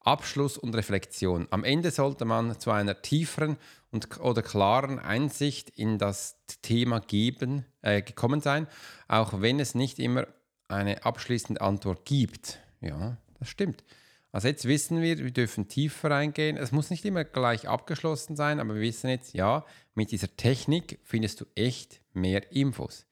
Abschluss 0.00 0.56
und 0.56 0.76
Reflexion. 0.76 1.48
Am 1.50 1.64
Ende 1.64 1.90
sollte 1.90 2.24
man 2.24 2.60
zu 2.60 2.70
einer 2.70 3.02
tieferen 3.02 3.56
und, 3.90 4.20
oder 4.20 4.42
klaren 4.42 5.00
Einsicht 5.00 5.70
in 5.70 5.98
das 5.98 6.36
Thema 6.62 7.00
geben, 7.00 7.64
äh, 7.82 8.02
gekommen 8.02 8.40
sein, 8.40 8.68
auch 9.08 9.40
wenn 9.40 9.58
es 9.58 9.74
nicht 9.74 9.98
immer 9.98 10.28
eine 10.68 11.04
abschließende 11.04 11.60
Antwort 11.60 12.04
gibt. 12.04 12.60
Ja, 12.80 13.16
das 13.38 13.48
stimmt. 13.48 13.84
Also 14.32 14.48
jetzt 14.48 14.66
wissen 14.66 15.00
wir, 15.00 15.18
wir 15.18 15.30
dürfen 15.30 15.68
tiefer 15.68 16.10
reingehen. 16.10 16.56
Es 16.56 16.72
muss 16.72 16.90
nicht 16.90 17.04
immer 17.04 17.24
gleich 17.24 17.68
abgeschlossen 17.68 18.36
sein, 18.36 18.60
aber 18.60 18.74
wir 18.74 18.82
wissen 18.82 19.08
jetzt, 19.08 19.34
ja, 19.34 19.64
mit 19.94 20.10
dieser 20.10 20.36
Technik 20.36 20.98
findest 21.04 21.40
du 21.40 21.46
echt 21.54 22.02
mehr 22.12 22.52
Infos. 22.52 23.06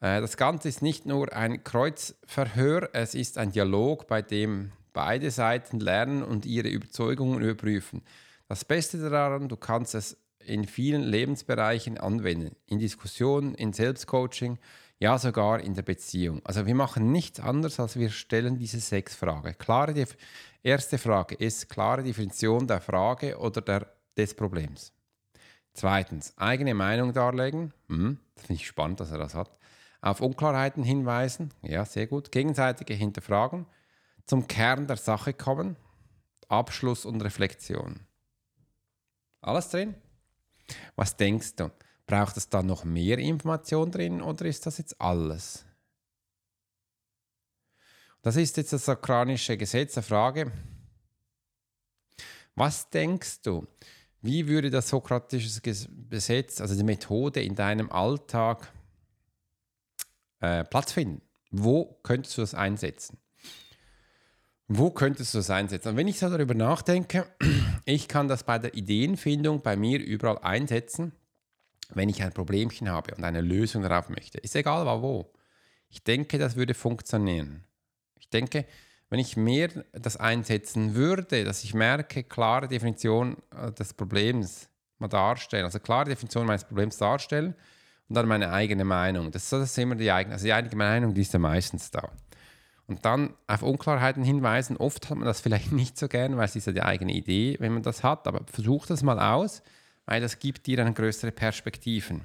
Äh, 0.00 0.20
das 0.20 0.36
Ganze 0.36 0.68
ist 0.68 0.82
nicht 0.82 1.04
nur 1.04 1.32
ein 1.34 1.62
Kreuzverhör, 1.62 2.90
es 2.94 3.14
ist 3.14 3.38
ein 3.38 3.52
Dialog, 3.52 4.06
bei 4.06 4.22
dem 4.22 4.72
beide 4.92 5.30
Seiten 5.30 5.78
lernen 5.78 6.22
und 6.22 6.46
ihre 6.46 6.68
Überzeugungen 6.68 7.42
überprüfen. 7.42 8.02
Das 8.48 8.64
Beste 8.64 8.98
daran, 9.10 9.48
du 9.48 9.56
kannst 9.56 9.94
es 9.94 10.16
in 10.38 10.64
vielen 10.64 11.02
Lebensbereichen 11.02 11.98
anwenden. 11.98 12.56
In 12.66 12.78
Diskussionen, 12.78 13.54
in 13.54 13.72
Selbstcoaching, 13.72 14.58
ja 14.98 15.18
sogar 15.18 15.60
in 15.60 15.74
der 15.74 15.82
Beziehung. 15.82 16.40
Also 16.44 16.66
wir 16.66 16.74
machen 16.74 17.12
nichts 17.12 17.40
anderes, 17.40 17.80
als 17.80 17.96
wir 17.96 18.10
stellen 18.10 18.58
diese 18.58 18.80
sechs 18.80 19.14
Fragen. 19.14 19.56
Klare 19.58 19.92
die 19.94 20.06
erste 20.62 20.98
Frage 20.98 21.34
ist 21.34 21.68
klare 21.68 22.02
Definition 22.02 22.66
der 22.66 22.80
Frage 22.80 23.38
oder 23.38 23.60
der, 23.60 23.92
des 24.16 24.34
Problems. 24.34 24.92
Zweitens, 25.72 26.32
eigene 26.38 26.74
Meinung 26.74 27.12
darlegen. 27.12 27.74
Hm, 27.88 28.18
das 28.34 28.46
finde 28.46 28.62
ich 28.62 28.66
spannend, 28.66 29.00
dass 29.00 29.10
er 29.10 29.18
das 29.18 29.34
hat. 29.34 29.50
Auf 30.00 30.20
Unklarheiten 30.20 30.82
hinweisen. 30.82 31.52
Ja, 31.62 31.84
sehr 31.84 32.06
gut. 32.06 32.32
Gegenseitige 32.32 32.94
Hinterfragen. 32.94 33.66
Zum 34.24 34.48
Kern 34.48 34.86
der 34.86 34.96
Sache 34.96 35.34
kommen. 35.34 35.76
Abschluss 36.48 37.04
und 37.04 37.20
Reflexion. 37.22 38.00
Alles 39.40 39.68
drin? 39.68 39.94
Was 40.94 41.16
denkst 41.16 41.56
du? 41.56 41.70
Braucht 42.06 42.36
es 42.36 42.48
da 42.48 42.62
noch 42.62 42.84
mehr 42.84 43.18
Information 43.18 43.90
drin 43.90 44.22
oder 44.22 44.44
ist 44.44 44.64
das 44.64 44.78
jetzt 44.78 45.00
alles? 45.00 45.64
Das 48.22 48.36
ist 48.36 48.56
jetzt 48.56 48.72
das 48.72 48.84
sakranische 48.84 49.56
Gesetz 49.56 49.94
der 49.94 50.02
Frage. 50.04 50.52
Was 52.54 52.90
denkst 52.90 53.42
du? 53.42 53.66
Wie 54.22 54.46
würde 54.46 54.70
das 54.70 54.88
sokratische 54.88 55.60
Gesetz, 55.60 56.60
also 56.60 56.74
die 56.74 56.82
Methode 56.84 57.42
in 57.42 57.54
deinem 57.54 57.90
Alltag 57.90 58.72
äh, 60.40 60.64
Platz 60.64 60.92
finden? 60.92 61.22
Wo 61.50 62.00
könntest 62.02 62.36
du 62.36 62.42
das 62.42 62.54
einsetzen? 62.54 63.18
Wo 64.68 64.90
könntest 64.90 65.34
du 65.34 65.38
das 65.38 65.50
einsetzen? 65.50 65.90
Und 65.90 65.96
wenn 65.96 66.08
ich 66.08 66.18
so 66.18 66.28
darüber 66.28 66.54
nachdenke, 66.54 67.26
ich 67.84 68.08
kann 68.08 68.26
das 68.26 68.44
bei 68.44 68.58
der 68.58 68.74
Ideenfindung 68.74 69.62
bei 69.62 69.76
mir 69.76 70.00
überall 70.00 70.38
einsetzen 70.38 71.12
wenn 71.94 72.08
ich 72.08 72.22
ein 72.22 72.32
Problemchen 72.32 72.88
habe 72.90 73.14
und 73.14 73.24
eine 73.24 73.40
Lösung 73.40 73.82
darauf 73.82 74.08
möchte, 74.08 74.38
ist 74.38 74.56
egal 74.56 74.86
wo. 75.02 75.32
Ich 75.88 76.02
denke, 76.02 76.38
das 76.38 76.56
würde 76.56 76.74
funktionieren. 76.74 77.64
Ich 78.18 78.28
denke, 78.28 78.66
wenn 79.08 79.20
ich 79.20 79.36
mehr 79.36 79.68
das 79.92 80.16
einsetzen 80.16 80.94
würde, 80.94 81.44
dass 81.44 81.62
ich 81.62 81.74
merke, 81.74 82.24
klare 82.24 82.68
Definition 82.68 83.36
äh, 83.56 83.70
des 83.72 83.94
Problems 83.94 84.68
mal 84.98 85.08
darstellen, 85.08 85.64
also 85.64 85.78
klare 85.78 86.08
Definition 86.08 86.46
meines 86.46 86.64
Problems 86.64 86.96
darstellen 86.96 87.54
und 88.08 88.14
dann 88.16 88.26
meine 88.26 88.52
eigene 88.52 88.84
Meinung. 88.84 89.30
Das, 89.30 89.52
ist 89.52 89.78
immer 89.78 89.94
die 89.94 90.10
eigene, 90.10 90.34
also 90.34 90.44
die 90.44 90.52
eigene 90.52 90.74
Meinung, 90.76 91.14
die 91.14 91.20
ist 91.20 91.32
ja 91.32 91.38
meistens 91.38 91.90
da. 91.90 92.10
Und 92.86 93.04
dann 93.04 93.34
auf 93.46 93.62
Unklarheiten 93.62 94.22
hinweisen. 94.22 94.76
Oft 94.76 95.10
hat 95.10 95.18
man 95.18 95.26
das 95.26 95.40
vielleicht 95.42 95.72
nicht 95.72 95.98
so 95.98 96.08
gern, 96.08 96.36
weil 96.36 96.46
es 96.46 96.56
ist 96.56 96.66
ja 96.66 96.72
die 96.72 96.82
eigene 96.82 97.12
Idee, 97.12 97.56
wenn 97.60 97.74
man 97.74 97.82
das 97.82 98.02
hat, 98.02 98.26
aber 98.26 98.42
versuch 98.50 98.86
das 98.86 99.02
mal 99.02 99.20
aus 99.20 99.62
weil 100.06 100.20
das 100.20 100.38
gibt 100.38 100.66
dir 100.66 100.78
dann 100.78 100.94
größere 100.94 101.32
Perspektiven. 101.32 102.22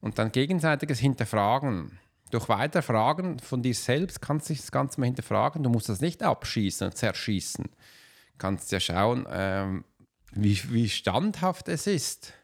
Und 0.00 0.18
dann 0.18 0.30
gegenseitiges 0.30 0.98
Hinterfragen. 0.98 1.98
Durch 2.30 2.48
weitere 2.48 2.82
Fragen 2.82 3.38
von 3.38 3.62
dir 3.62 3.74
selbst 3.74 4.20
kannst 4.20 4.50
du 4.50 4.54
das 4.54 4.70
Ganze 4.70 5.00
mal 5.00 5.06
hinterfragen. 5.06 5.62
Du 5.62 5.70
musst 5.70 5.88
das 5.88 6.00
nicht 6.00 6.22
abschießen 6.22 6.88
und 6.88 6.96
zerschießen. 6.96 7.64
Du 7.64 8.38
kannst 8.38 8.70
ja 8.70 8.80
schauen, 8.80 9.26
ähm, 9.30 9.84
wie, 10.32 10.60
wie 10.70 10.88
standhaft 10.88 11.68
es 11.68 11.86
ist, 11.86 12.34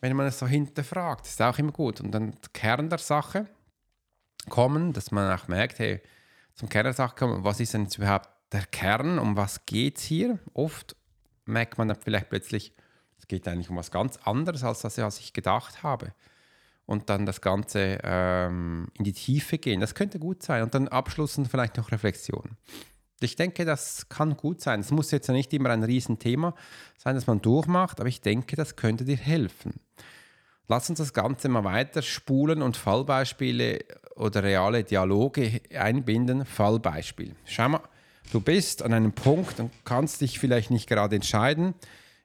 wenn 0.00 0.16
man 0.16 0.26
es 0.26 0.38
so 0.38 0.46
hinterfragt. 0.46 1.22
Das 1.22 1.32
ist 1.32 1.42
auch 1.42 1.58
immer 1.58 1.72
gut. 1.72 2.00
Und 2.00 2.10
dann 2.10 2.34
Kern 2.52 2.90
der 2.90 2.98
Sache 2.98 3.46
kommen, 4.48 4.92
dass 4.92 5.10
man 5.10 5.32
auch 5.32 5.48
merkt, 5.48 5.78
hey, 5.78 6.02
zum 6.54 6.68
Kern 6.68 6.84
der 6.84 6.92
Sache 6.92 7.14
kommen, 7.14 7.44
was 7.44 7.60
ist 7.60 7.74
denn 7.74 7.84
jetzt 7.84 7.98
überhaupt 7.98 8.28
der 8.52 8.66
Kern, 8.66 9.18
um 9.18 9.36
was 9.36 9.64
geht 9.64 9.98
es 9.98 10.04
hier? 10.04 10.38
Oft 10.54 10.96
merkt 11.44 11.78
man 11.78 11.88
dann 11.88 12.00
vielleicht 12.00 12.30
plötzlich, 12.30 12.74
geht 13.26 13.48
eigentlich 13.48 13.70
um 13.70 13.76
was 13.76 13.90
ganz 13.90 14.18
anderes, 14.24 14.62
als 14.62 14.80
das, 14.80 14.98
was 14.98 15.18
ich 15.18 15.32
gedacht 15.32 15.82
habe. 15.82 16.12
Und 16.86 17.10
dann 17.10 17.26
das 17.26 17.40
Ganze 17.40 17.98
ähm, 18.02 18.88
in 18.94 19.04
die 19.04 19.12
Tiefe 19.12 19.58
gehen, 19.58 19.80
das 19.80 19.94
könnte 19.94 20.18
gut 20.18 20.42
sein. 20.42 20.62
Und 20.62 20.74
dann 20.74 20.88
Abschluss 20.88 21.36
und 21.36 21.48
vielleicht 21.48 21.76
noch 21.76 21.90
Reflexion. 21.90 22.56
Ich 23.20 23.36
denke, 23.36 23.64
das 23.64 24.08
kann 24.08 24.36
gut 24.36 24.60
sein. 24.60 24.80
Es 24.80 24.90
muss 24.90 25.10
jetzt 25.10 25.28
nicht 25.28 25.52
immer 25.52 25.70
ein 25.70 25.82
Riesenthema 25.82 26.54
sein, 26.96 27.16
das 27.16 27.26
man 27.26 27.42
durchmacht, 27.42 28.00
aber 28.00 28.08
ich 28.08 28.20
denke, 28.20 28.56
das 28.56 28.76
könnte 28.76 29.04
dir 29.04 29.16
helfen. 29.16 29.80
Lass 30.68 30.88
uns 30.88 30.98
das 30.98 31.14
Ganze 31.14 31.48
mal 31.48 31.64
weiter 31.64 32.02
spulen 32.02 32.62
und 32.62 32.76
Fallbeispiele 32.76 33.80
oder 34.14 34.42
reale 34.42 34.84
Dialoge 34.84 35.62
einbinden. 35.74 36.44
Fallbeispiel. 36.44 37.34
Schau 37.44 37.70
mal, 37.70 37.80
du 38.32 38.40
bist 38.40 38.82
an 38.82 38.92
einem 38.92 39.12
Punkt 39.12 39.58
und 39.60 39.72
kannst 39.84 40.20
dich 40.20 40.38
vielleicht 40.38 40.70
nicht 40.70 40.86
gerade 40.86 41.16
entscheiden, 41.16 41.74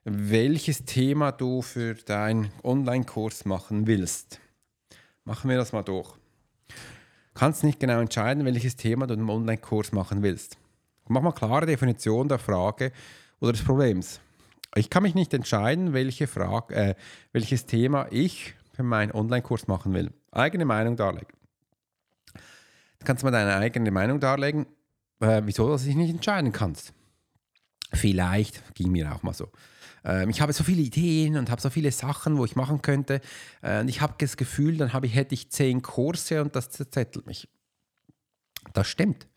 welches 0.06 0.84
Thema 0.86 1.32
du 1.32 1.62
für 1.62 1.96
deinen 1.96 2.52
Online-Kurs 2.64 3.46
machen 3.46 3.88
willst. 3.88 4.40
Machen 5.24 5.50
wir 5.50 5.58
das 5.58 5.72
mal 5.72 5.84
durch. 5.84 6.12
Du 6.68 7.40
kannst 7.40 7.64
nicht 7.64 7.80
genau 7.80 8.00
entscheiden, 8.00 8.46
welches 8.46 8.76
Thema 8.76 9.08
du 9.08 9.14
im 9.14 9.30
Online-Kurs 9.30 9.92
machen 9.94 10.22
willst. 10.22 10.58
Mach 11.08 11.22
mal 11.22 11.32
klare 11.32 11.66
Definition 11.66 12.28
der 12.28 12.40
Frage 12.40 12.92
oder 13.40 13.54
des 13.54 13.64
Problems. 13.64 14.20
Ich 14.76 14.90
kann 14.90 15.04
mich 15.04 15.16
nicht 15.16 15.34
entscheiden, 15.34 15.94
welche 15.94 16.28
Frage, 16.28 16.76
äh, 16.76 16.96
welches 17.32 17.66
Thema 17.66 18.08
ich 18.12 18.56
für 18.74 18.84
meinen 18.84 19.12
Online-Kurs 19.12 19.68
machen 19.68 19.94
will. 19.94 20.12
Eigene 20.32 20.66
Meinung 20.66 20.96
darlegen. 20.96 21.34
Du 23.00 23.06
kannst 23.06 23.24
mal 23.24 23.32
deine 23.32 23.56
eigene 23.56 23.92
Meinung 23.92 24.20
darlegen, 24.20 24.66
äh, 25.20 25.42
wieso 25.46 25.68
du 25.68 25.84
dich 25.84 25.96
nicht 25.96 26.10
entscheiden 26.10 26.52
kannst. 26.52 26.94
Vielleicht 27.94 28.74
ging 28.74 28.92
mir 28.92 29.14
auch 29.14 29.24
mal 29.24 29.34
so. 29.34 29.50
Ähm, 30.04 30.30
ich 30.30 30.42
habe 30.42 30.54
so 30.54 30.64
viele 30.64 30.82
Ideen 30.82 31.38
und 31.38 31.50
habe 31.50 31.62
so 31.62 31.70
viele 31.70 31.92
Sachen, 31.92 32.38
wo 32.38 32.46
ich 32.46 32.56
machen 32.56 32.82
könnte. 32.82 33.22
Äh, 33.62 33.82
und 33.82 33.88
ich 33.88 34.02
habe 34.02 34.14
das 34.18 34.38
Gefühl, 34.38 34.78
dann 34.78 34.92
ich, 35.04 35.16
hätte 35.16 35.34
ich 35.34 35.50
zehn 35.50 35.82
Kurse 35.82 36.42
und 36.42 36.56
das 36.56 36.70
zerzettelt 36.70 37.26
mich. 37.28 37.48
Das 38.74 38.88
stimmt. 38.88 39.28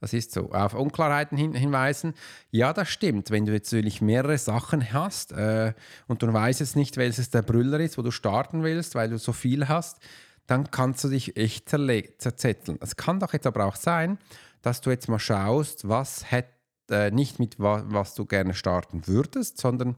Das 0.00 0.12
ist 0.12 0.32
so. 0.32 0.50
Auf 0.50 0.74
Unklarheiten 0.74 1.38
hin, 1.38 1.54
hinweisen. 1.54 2.14
Ja, 2.50 2.72
das 2.72 2.90
stimmt. 2.90 3.30
Wenn 3.30 3.46
du 3.46 3.52
jetzt 3.52 3.72
natürlich 3.72 4.02
mehrere 4.02 4.36
Sachen 4.36 4.92
hast 4.92 5.32
äh, 5.32 5.72
und 6.08 6.22
du 6.22 6.30
weißt 6.30 6.60
jetzt 6.60 6.76
nicht, 6.76 6.96
welches 6.96 7.30
der 7.30 7.42
Brüller 7.42 7.80
ist, 7.80 7.96
wo 7.96 8.02
du 8.02 8.10
starten 8.10 8.62
willst, 8.62 8.94
weil 8.94 9.08
du 9.08 9.18
so 9.18 9.32
viel 9.32 9.68
hast, 9.68 10.00
dann 10.46 10.70
kannst 10.70 11.04
du 11.04 11.08
dich 11.08 11.36
echt 11.36 11.70
zerzetteln. 11.70 12.78
Es 12.82 12.96
kann 12.96 13.18
doch 13.18 13.32
jetzt 13.32 13.46
aber 13.46 13.64
auch 13.64 13.76
sein, 13.76 14.18
dass 14.60 14.80
du 14.80 14.90
jetzt 14.90 15.08
mal 15.08 15.18
schaust, 15.18 15.88
was 15.88 16.30
hätte 16.30 16.53
äh, 16.90 17.10
nicht 17.10 17.38
mit 17.38 17.58
wa 17.58 17.84
was 17.86 18.14
du 18.14 18.26
gerne 18.26 18.54
starten 18.54 19.06
würdest, 19.06 19.58
sondern 19.58 19.96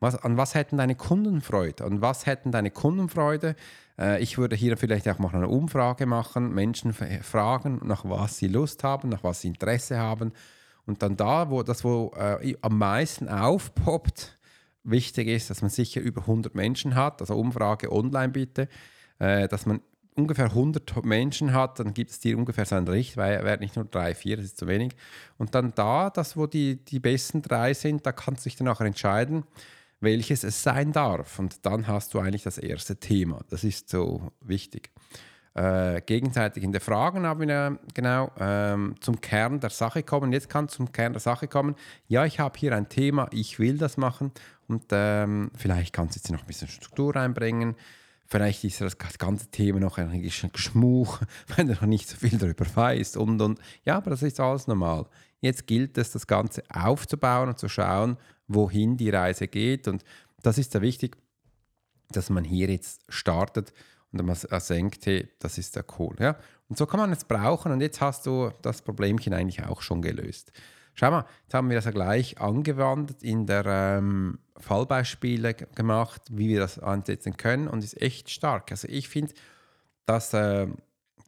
was, 0.00 0.16
an 0.16 0.36
was 0.36 0.54
hätten 0.54 0.76
deine 0.76 0.94
Kunden 0.94 1.40
Freude? 1.40 1.84
An 1.84 2.00
was 2.00 2.26
hätten 2.26 2.52
deine 2.52 2.70
Kunden 2.70 3.08
Freude? 3.08 3.56
Äh, 3.98 4.22
ich 4.22 4.38
würde 4.38 4.56
hier 4.56 4.76
vielleicht 4.76 5.08
auch 5.08 5.18
mal 5.18 5.34
eine 5.34 5.48
Umfrage 5.48 6.06
machen, 6.06 6.52
Menschen 6.52 6.92
fragen, 6.92 7.80
nach 7.84 8.04
was 8.04 8.38
sie 8.38 8.48
Lust 8.48 8.84
haben, 8.84 9.08
nach 9.08 9.24
was 9.24 9.40
sie 9.40 9.48
Interesse 9.48 9.98
haben. 9.98 10.32
Und 10.86 11.02
dann 11.02 11.16
da, 11.16 11.50
wo 11.50 11.62
das 11.62 11.84
wo 11.84 12.12
äh, 12.16 12.56
am 12.60 12.78
meisten 12.78 13.28
aufpoppt, 13.28 14.38
wichtig 14.82 15.28
ist, 15.28 15.48
dass 15.48 15.62
man 15.62 15.70
sicher 15.70 16.00
über 16.00 16.22
100 16.22 16.54
Menschen 16.54 16.94
hat, 16.94 17.20
also 17.20 17.36
Umfrage 17.36 17.90
online 17.90 18.32
bitte, 18.32 18.68
äh, 19.18 19.48
dass 19.48 19.64
man 19.66 19.80
ungefähr 20.14 20.46
100 20.46 21.04
Menschen 21.04 21.52
hat, 21.52 21.80
dann 21.80 21.92
gibt 21.92 22.10
es 22.10 22.20
dir 22.20 22.38
ungefähr 22.38 22.64
so 22.64 22.76
einen 22.76 22.88
Richtwert, 22.88 23.60
nicht 23.60 23.76
nur 23.76 23.84
drei, 23.84 24.14
vier, 24.14 24.36
das 24.36 24.46
ist 24.46 24.58
zu 24.58 24.66
wenig. 24.66 24.92
Und 25.38 25.54
dann 25.54 25.72
da, 25.74 26.10
das 26.10 26.36
wo 26.36 26.46
die, 26.46 26.76
die 26.84 27.00
besten 27.00 27.42
drei 27.42 27.74
sind, 27.74 28.06
da 28.06 28.12
kannst 28.12 28.44
du 28.44 28.48
dich 28.48 28.56
dann 28.56 28.66
nachher 28.66 28.86
entscheiden, 28.86 29.44
welches 30.00 30.44
es 30.44 30.62
sein 30.62 30.92
darf. 30.92 31.38
Und 31.38 31.66
dann 31.66 31.86
hast 31.86 32.14
du 32.14 32.20
eigentlich 32.20 32.44
das 32.44 32.58
erste 32.58 32.96
Thema. 32.96 33.40
Das 33.50 33.64
ist 33.64 33.88
so 33.88 34.32
wichtig. 34.40 34.90
Äh, 35.54 36.00
gegenseitig 36.02 36.64
in 36.64 36.72
der 36.72 36.80
Fragen 36.80 37.24
haben 37.26 37.48
wir 37.48 37.78
genau 37.94 38.32
ähm, 38.40 38.96
zum 39.00 39.20
Kern 39.20 39.60
der 39.60 39.70
Sache 39.70 40.02
kommen. 40.02 40.32
Jetzt 40.32 40.48
kann 40.48 40.68
zum 40.68 40.90
Kern 40.90 41.12
der 41.12 41.20
Sache 41.20 41.46
kommen. 41.46 41.76
Ja, 42.08 42.24
ich 42.24 42.40
habe 42.40 42.58
hier 42.58 42.74
ein 42.74 42.88
Thema, 42.88 43.28
ich 43.30 43.60
will 43.60 43.78
das 43.78 43.96
machen 43.96 44.32
und 44.66 44.86
ähm, 44.90 45.52
vielleicht 45.54 45.92
kannst 45.92 46.16
du 46.16 46.18
jetzt 46.18 46.32
noch 46.32 46.40
ein 46.40 46.46
bisschen 46.46 46.66
Struktur 46.66 47.14
reinbringen. 47.14 47.76
Vielleicht 48.26 48.64
ist 48.64 48.80
das 48.80 48.98
ganze 49.18 49.50
Thema 49.50 49.80
noch 49.80 49.98
ein 49.98 50.22
Geschmuch, 50.22 51.20
wenn 51.56 51.68
du 51.68 51.74
noch 51.74 51.82
nicht 51.82 52.08
so 52.08 52.16
viel 52.16 52.38
darüber 52.38 52.64
weißt 52.74 53.16
und 53.16 53.40
und. 53.40 53.60
Ja, 53.84 53.96
aber 53.96 54.10
das 54.10 54.22
ist 54.22 54.40
alles 54.40 54.66
normal. 54.66 55.06
Jetzt 55.40 55.66
gilt 55.66 55.98
es, 55.98 56.12
das 56.12 56.26
Ganze 56.26 56.62
aufzubauen 56.70 57.50
und 57.50 57.58
zu 57.58 57.68
schauen, 57.68 58.16
wohin 58.48 58.96
die 58.96 59.10
Reise 59.10 59.46
geht. 59.46 59.88
Und 59.88 60.04
das 60.42 60.58
ist 60.58 60.72
sehr 60.72 60.80
wichtig, 60.80 61.16
dass 62.10 62.30
man 62.30 62.44
hier 62.44 62.70
jetzt 62.70 63.02
startet 63.08 63.72
und 64.12 64.24
man 64.24 64.36
denkt, 64.68 65.06
hey, 65.06 65.28
das 65.38 65.58
ist 65.58 65.76
der 65.76 65.84
cool. 65.98 66.14
Ja? 66.18 66.36
Und 66.68 66.78
so 66.78 66.86
kann 66.86 67.00
man 67.00 67.12
es 67.12 67.24
brauchen 67.24 67.72
und 67.72 67.80
jetzt 67.80 68.00
hast 68.00 68.26
du 68.26 68.50
das 68.62 68.82
Problemchen 68.82 69.34
eigentlich 69.34 69.64
auch 69.64 69.82
schon 69.82 70.02
gelöst. 70.02 70.52
Schau 70.94 71.10
mal, 71.10 71.26
jetzt 71.42 71.54
haben 71.54 71.68
wir 71.68 71.76
das 71.76 71.86
ja 71.86 71.90
gleich 71.90 72.40
angewandt 72.40 73.22
in 73.22 73.46
der 73.46 73.66
ähm, 73.66 74.38
Fallbeispiele 74.56 75.54
gemacht, 75.54 76.22
wie 76.30 76.48
wir 76.48 76.60
das 76.60 76.78
ansetzen 76.78 77.36
können 77.36 77.66
und 77.66 77.82
ist 77.82 78.00
echt 78.00 78.30
stark. 78.30 78.70
Also 78.70 78.86
ich 78.88 79.08
finde, 79.08 79.34
dass 80.06 80.32
äh, 80.34 80.68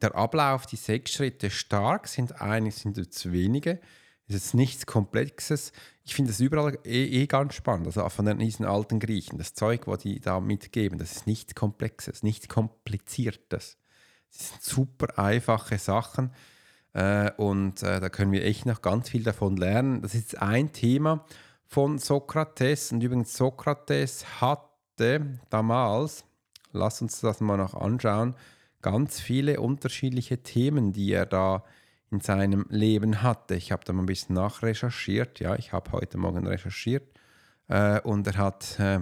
der 0.01 0.15
Ablauf, 0.15 0.65
die 0.65 0.77
sechs 0.77 1.11
Schritte 1.11 1.49
stark 1.49 2.07
sind, 2.07 2.41
eigentlich 2.41 2.75
sind 2.75 2.97
es 2.97 3.31
wenige. 3.31 3.81
Es 4.29 4.35
ist 4.35 4.53
nichts 4.53 4.85
Komplexes. 4.85 5.71
Ich 6.03 6.15
finde 6.15 6.31
es 6.31 6.39
überall 6.39 6.77
eh, 6.85 7.05
eh, 7.05 7.27
ganz 7.27 7.53
spannend. 7.55 7.87
Also 7.87 8.07
von 8.09 8.37
diesen 8.39 8.65
alten 8.65 8.99
Griechen, 8.99 9.37
das 9.37 9.53
Zeug, 9.53 9.87
was 9.87 9.99
die 9.99 10.19
da 10.19 10.39
mitgeben, 10.39 10.99
das 10.99 11.13
ist 11.13 11.27
nichts 11.27 11.55
Komplexes, 11.55 12.23
nichts 12.23 12.47
Kompliziertes. 12.47 13.77
Es 14.29 14.49
sind 14.49 14.63
super 14.63 15.17
einfache 15.19 15.77
Sachen 15.77 16.31
äh, 16.97 17.31
und 17.37 17.83
äh, 17.83 17.99
da 17.99 18.09
können 18.09 18.31
wir 18.31 18.43
echt 18.43 18.65
noch 18.65 18.81
ganz 18.81 19.09
viel 19.09 19.21
davon 19.21 19.55
lernen. 19.55 20.01
Das 20.01 20.15
ist 20.15 20.41
ein 20.41 20.73
Thema 20.73 21.23
von 21.67 21.99
Sokrates 21.99 22.91
und 22.91 23.03
übrigens 23.03 23.37
Sokrates 23.37 24.41
hatte 24.41 25.37
damals, 25.51 26.25
lass 26.71 26.99
uns 27.03 27.21
das 27.21 27.39
mal 27.39 27.57
noch 27.57 27.75
anschauen, 27.75 28.35
ganz 28.81 29.19
viele 29.19 29.59
unterschiedliche 29.59 30.41
Themen, 30.41 30.91
die 30.91 31.11
er 31.11 31.27
da 31.27 31.63
in 32.09 32.19
seinem 32.19 32.65
Leben 32.69 33.21
hatte. 33.21 33.53
Ich 33.53 33.71
habe 33.71 33.85
da 33.85 33.93
mal 33.93 34.01
ein 34.01 34.07
bisschen 34.07 34.33
nachrecherchiert. 34.33 35.39
Ja, 35.39 35.55
ich 35.55 35.73
habe 35.73 35.91
heute 35.91 36.17
Morgen 36.17 36.47
recherchiert. 36.47 37.07
Äh, 37.67 38.01
und 38.01 38.25
er 38.25 38.37
hat, 38.37 38.79
äh, 38.79 39.01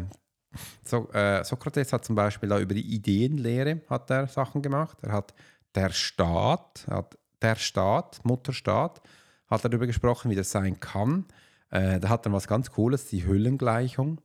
so, 0.84 1.08
Sokrates 1.44 1.94
hat 1.94 2.04
zum 2.04 2.16
Beispiel 2.16 2.50
da 2.50 2.60
über 2.60 2.74
die 2.74 2.94
Ideenlehre 2.94 3.82
hat 3.90 4.10
er 4.10 4.28
Sachen 4.28 4.62
gemacht. 4.62 4.98
Er 5.02 5.14
hat 5.14 5.34
der 5.76 5.92
Staat, 5.92 6.86
hat 6.90 7.18
der 7.46 7.56
Staat, 7.56 8.24
Mutterstaat, 8.24 9.02
hat 9.48 9.64
darüber 9.64 9.86
gesprochen, 9.86 10.32
wie 10.32 10.36
das 10.36 10.52
sein 10.52 10.80
kann. 10.80 11.26
Äh, 11.70 12.00
da 12.00 12.10
hat 12.10 12.26
er 12.26 12.34
was 12.34 12.48
ganz 12.48 12.72
Cooles, 12.72 13.08
die 13.08 13.26
Hüllengleichung, 13.26 14.22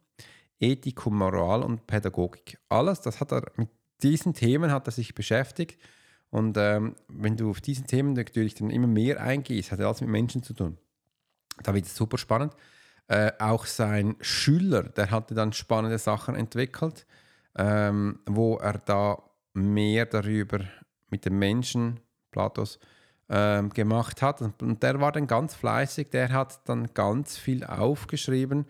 Ethik 0.58 1.06
Moral 1.06 1.62
und 1.62 1.86
Pädagogik. 1.86 2.58
Alles, 2.68 3.00
das 3.00 3.20
hat 3.20 3.32
er 3.32 3.42
mit 3.56 3.68
diesen 4.02 4.32
Themen 4.32 4.72
hat 4.72 4.88
er 4.88 4.92
sich 4.92 5.14
beschäftigt 5.14 5.78
und 6.30 6.56
ähm, 6.56 6.94
wenn 7.08 7.36
du 7.36 7.50
auf 7.50 7.60
diesen 7.60 7.86
Themen 7.86 8.14
natürlich 8.14 8.54
dann 8.54 8.70
immer 8.70 8.86
mehr 8.86 9.20
eingehst, 9.20 9.72
hat 9.72 9.80
er 9.80 9.86
alles 9.86 10.00
mit 10.00 10.08
Menschen 10.08 10.42
zu 10.42 10.54
tun. 10.54 10.78
Da 11.62 11.74
wird 11.74 11.84
es 11.84 11.94
super 11.94 12.16
spannend. 12.16 12.54
Äh, 13.08 13.32
auch 13.38 13.66
sein 13.66 14.16
Schüler, 14.20 14.84
der 14.84 15.10
hatte 15.10 15.34
dann 15.34 15.52
spannende 15.52 15.98
Sachen 15.98 16.34
entwickelt, 16.34 17.06
ähm, 17.58 18.20
wo 18.24 18.56
er 18.56 18.78
da 18.78 19.22
mehr 19.52 20.06
darüber 20.06 20.60
mit 21.10 21.24
den 21.26 21.38
Menschen, 21.38 22.00
Platos, 22.30 22.78
ähm, 23.30 23.70
gemacht 23.70 24.20
hat. 24.20 24.42
Und 24.42 24.82
der 24.82 25.00
war 25.00 25.12
dann 25.12 25.26
ganz 25.26 25.54
fleißig, 25.54 26.10
der 26.10 26.30
hat 26.32 26.68
dann 26.68 26.92
ganz 26.92 27.38
viel 27.38 27.64
aufgeschrieben 27.64 28.66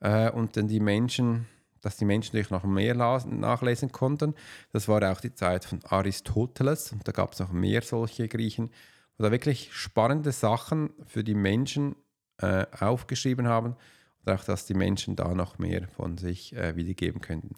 äh, 0.00 0.30
und 0.30 0.56
dann 0.56 0.68
die 0.68 0.80
Menschen 0.80 1.46
dass 1.84 1.98
die 1.98 2.06
Menschen 2.06 2.28
natürlich 2.28 2.50
noch 2.50 2.64
mehr 2.64 2.94
nachlesen 2.94 3.92
konnten. 3.92 4.34
Das 4.72 4.88
war 4.88 5.02
auch 5.12 5.20
die 5.20 5.34
Zeit 5.34 5.64
von 5.66 5.84
Aristoteles 5.84 6.92
und 6.92 7.06
da 7.06 7.12
gab 7.12 7.34
es 7.34 7.40
noch 7.40 7.52
mehr 7.52 7.82
solche 7.82 8.26
Griechen, 8.26 8.70
wo 9.18 9.24
da 9.24 9.30
wirklich 9.30 9.70
spannende 9.72 10.32
Sachen 10.32 10.94
für 11.06 11.22
die 11.22 11.34
Menschen 11.34 11.94
äh, 12.38 12.64
aufgeschrieben 12.80 13.46
haben 13.46 13.76
und 14.24 14.32
auch, 14.32 14.44
dass 14.44 14.66
die 14.66 14.74
Menschen 14.74 15.14
da 15.14 15.34
noch 15.34 15.58
mehr 15.58 15.86
von 15.88 16.16
sich 16.16 16.56
äh, 16.56 16.74
wiedergeben 16.74 17.20
könnten. 17.20 17.54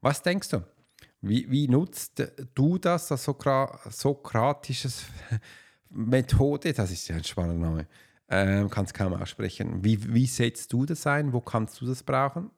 Was 0.00 0.22
denkst 0.22 0.48
du? 0.48 0.64
Wie, 1.20 1.50
wie 1.50 1.68
nutzt 1.68 2.22
du 2.54 2.78
das, 2.78 3.08
das 3.08 3.24
Sokra 3.24 3.78
sokratisches 3.90 5.06
Methode? 5.96 6.72
Das 6.72 6.90
ist 6.90 7.08
ja 7.08 7.16
ein 7.16 7.24
spannender 7.24 7.68
Name. 7.68 7.86
Ähm, 8.28 8.68
kannst 8.68 8.94
kaum 8.94 9.14
aussprechen. 9.14 9.84
Wie, 9.84 10.12
wie 10.12 10.26
setzt 10.26 10.72
du 10.72 10.84
das 10.84 11.06
ein? 11.06 11.32
Wo 11.32 11.40
kannst 11.40 11.80
du 11.80 11.86
das 11.86 12.02
brauchen? 12.02 12.50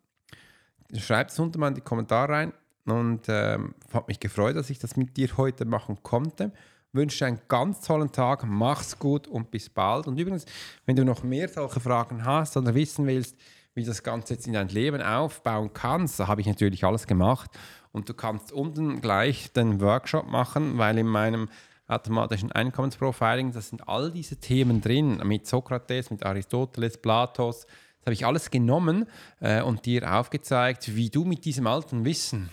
Schreibt 0.96 1.30
es 1.30 1.38
unten 1.38 1.60
mal 1.60 1.68
in 1.68 1.74
die 1.74 1.82
Kommentare 1.82 2.32
rein 2.32 2.52
und 2.86 3.26
ähm, 3.28 3.74
hat 3.92 4.08
mich 4.08 4.18
gefreut, 4.18 4.56
dass 4.56 4.70
ich 4.70 4.78
das 4.78 4.96
mit 4.96 5.16
dir 5.16 5.36
heute 5.36 5.66
machen 5.66 5.98
konnte. 6.02 6.52
Wünsche 6.92 7.26
einen 7.26 7.40
ganz 7.48 7.82
tollen 7.82 8.10
Tag, 8.10 8.44
mach's 8.46 8.98
gut 8.98 9.26
und 9.26 9.50
bis 9.50 9.68
bald. 9.68 10.06
Und 10.06 10.18
übrigens, 10.18 10.46
wenn 10.86 10.96
du 10.96 11.04
noch 11.04 11.22
mehr 11.22 11.48
solche 11.48 11.80
Fragen 11.80 12.24
hast 12.24 12.56
oder 12.56 12.74
wissen 12.74 13.06
willst, 13.06 13.36
wie 13.74 13.84
das 13.84 14.02
Ganze 14.02 14.34
jetzt 14.34 14.46
in 14.46 14.54
dein 14.54 14.68
Leben 14.68 15.02
aufbauen 15.02 15.70
kannst, 15.74 16.18
da 16.18 16.26
habe 16.26 16.40
ich 16.40 16.46
natürlich 16.46 16.84
alles 16.84 17.06
gemacht. 17.06 17.50
Und 17.92 18.08
du 18.08 18.14
kannst 18.14 18.52
unten 18.52 19.02
gleich 19.02 19.52
den 19.52 19.80
Workshop 19.82 20.26
machen, 20.26 20.78
weil 20.78 20.96
in 20.96 21.06
meinem 21.06 21.48
automatischen 21.88 22.52
Einkommensprofiling, 22.52 23.52
das 23.52 23.70
sind 23.70 23.88
all 23.88 24.12
diese 24.12 24.36
Themen 24.36 24.80
drin, 24.80 25.20
mit 25.24 25.46
Sokrates, 25.46 26.10
mit 26.10 26.24
Aristoteles, 26.24 26.98
Platos, 26.98 27.66
habe 28.02 28.12
ich 28.12 28.24
alles 28.24 28.50
genommen 28.50 29.06
äh, 29.40 29.62
und 29.62 29.84
dir 29.86 30.10
aufgezeigt, 30.14 30.94
wie 30.94 31.10
du 31.10 31.24
mit 31.24 31.44
diesem 31.44 31.66
alten 31.66 32.04
Wissen 32.04 32.48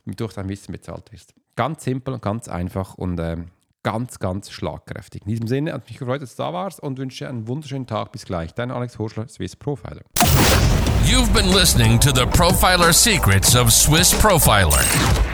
durch 0.06 0.34
dein 0.34 0.48
Wissen 0.48 0.72
bezahlt 0.72 1.10
wirst. 1.12 1.34
Ganz 1.56 1.84
simpel 1.84 2.14
und 2.14 2.22
ganz 2.22 2.48
einfach 2.48 2.94
und 2.94 3.18
äh, 3.18 3.36
ganz, 3.82 4.18
ganz 4.18 4.50
schlagkräftig. 4.50 5.22
In 5.22 5.28
diesem 5.30 5.46
Sinne 5.46 5.72
hat 5.72 5.88
mich 5.88 5.98
gefreut, 5.98 6.20
dass 6.20 6.34
du 6.36 6.42
da 6.42 6.52
warst 6.52 6.80
und 6.80 6.98
wünsche 6.98 7.24
dir 7.24 7.30
einen 7.30 7.46
wunderschönen 7.46 7.86
Tag. 7.86 8.12
Bis 8.12 8.24
gleich. 8.24 8.52
Dein 8.52 8.70
Alex 8.70 8.98
Horschler, 8.98 9.28
Swiss 9.28 9.54
Profiler. 9.54 10.02
You've 11.04 11.32
been 11.32 11.52
listening 11.52 12.00
to 12.00 12.10
the 12.10 12.26
Profiler 12.26 12.92
Secrets 12.92 13.54
of 13.54 13.72
Swiss 13.72 14.12
Profiler. 14.12 14.82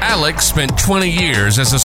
Alex 0.03 0.48
spent 0.48 0.79
20 0.79 1.09
years 1.09 1.59
as 1.59 1.72
a 1.72 1.82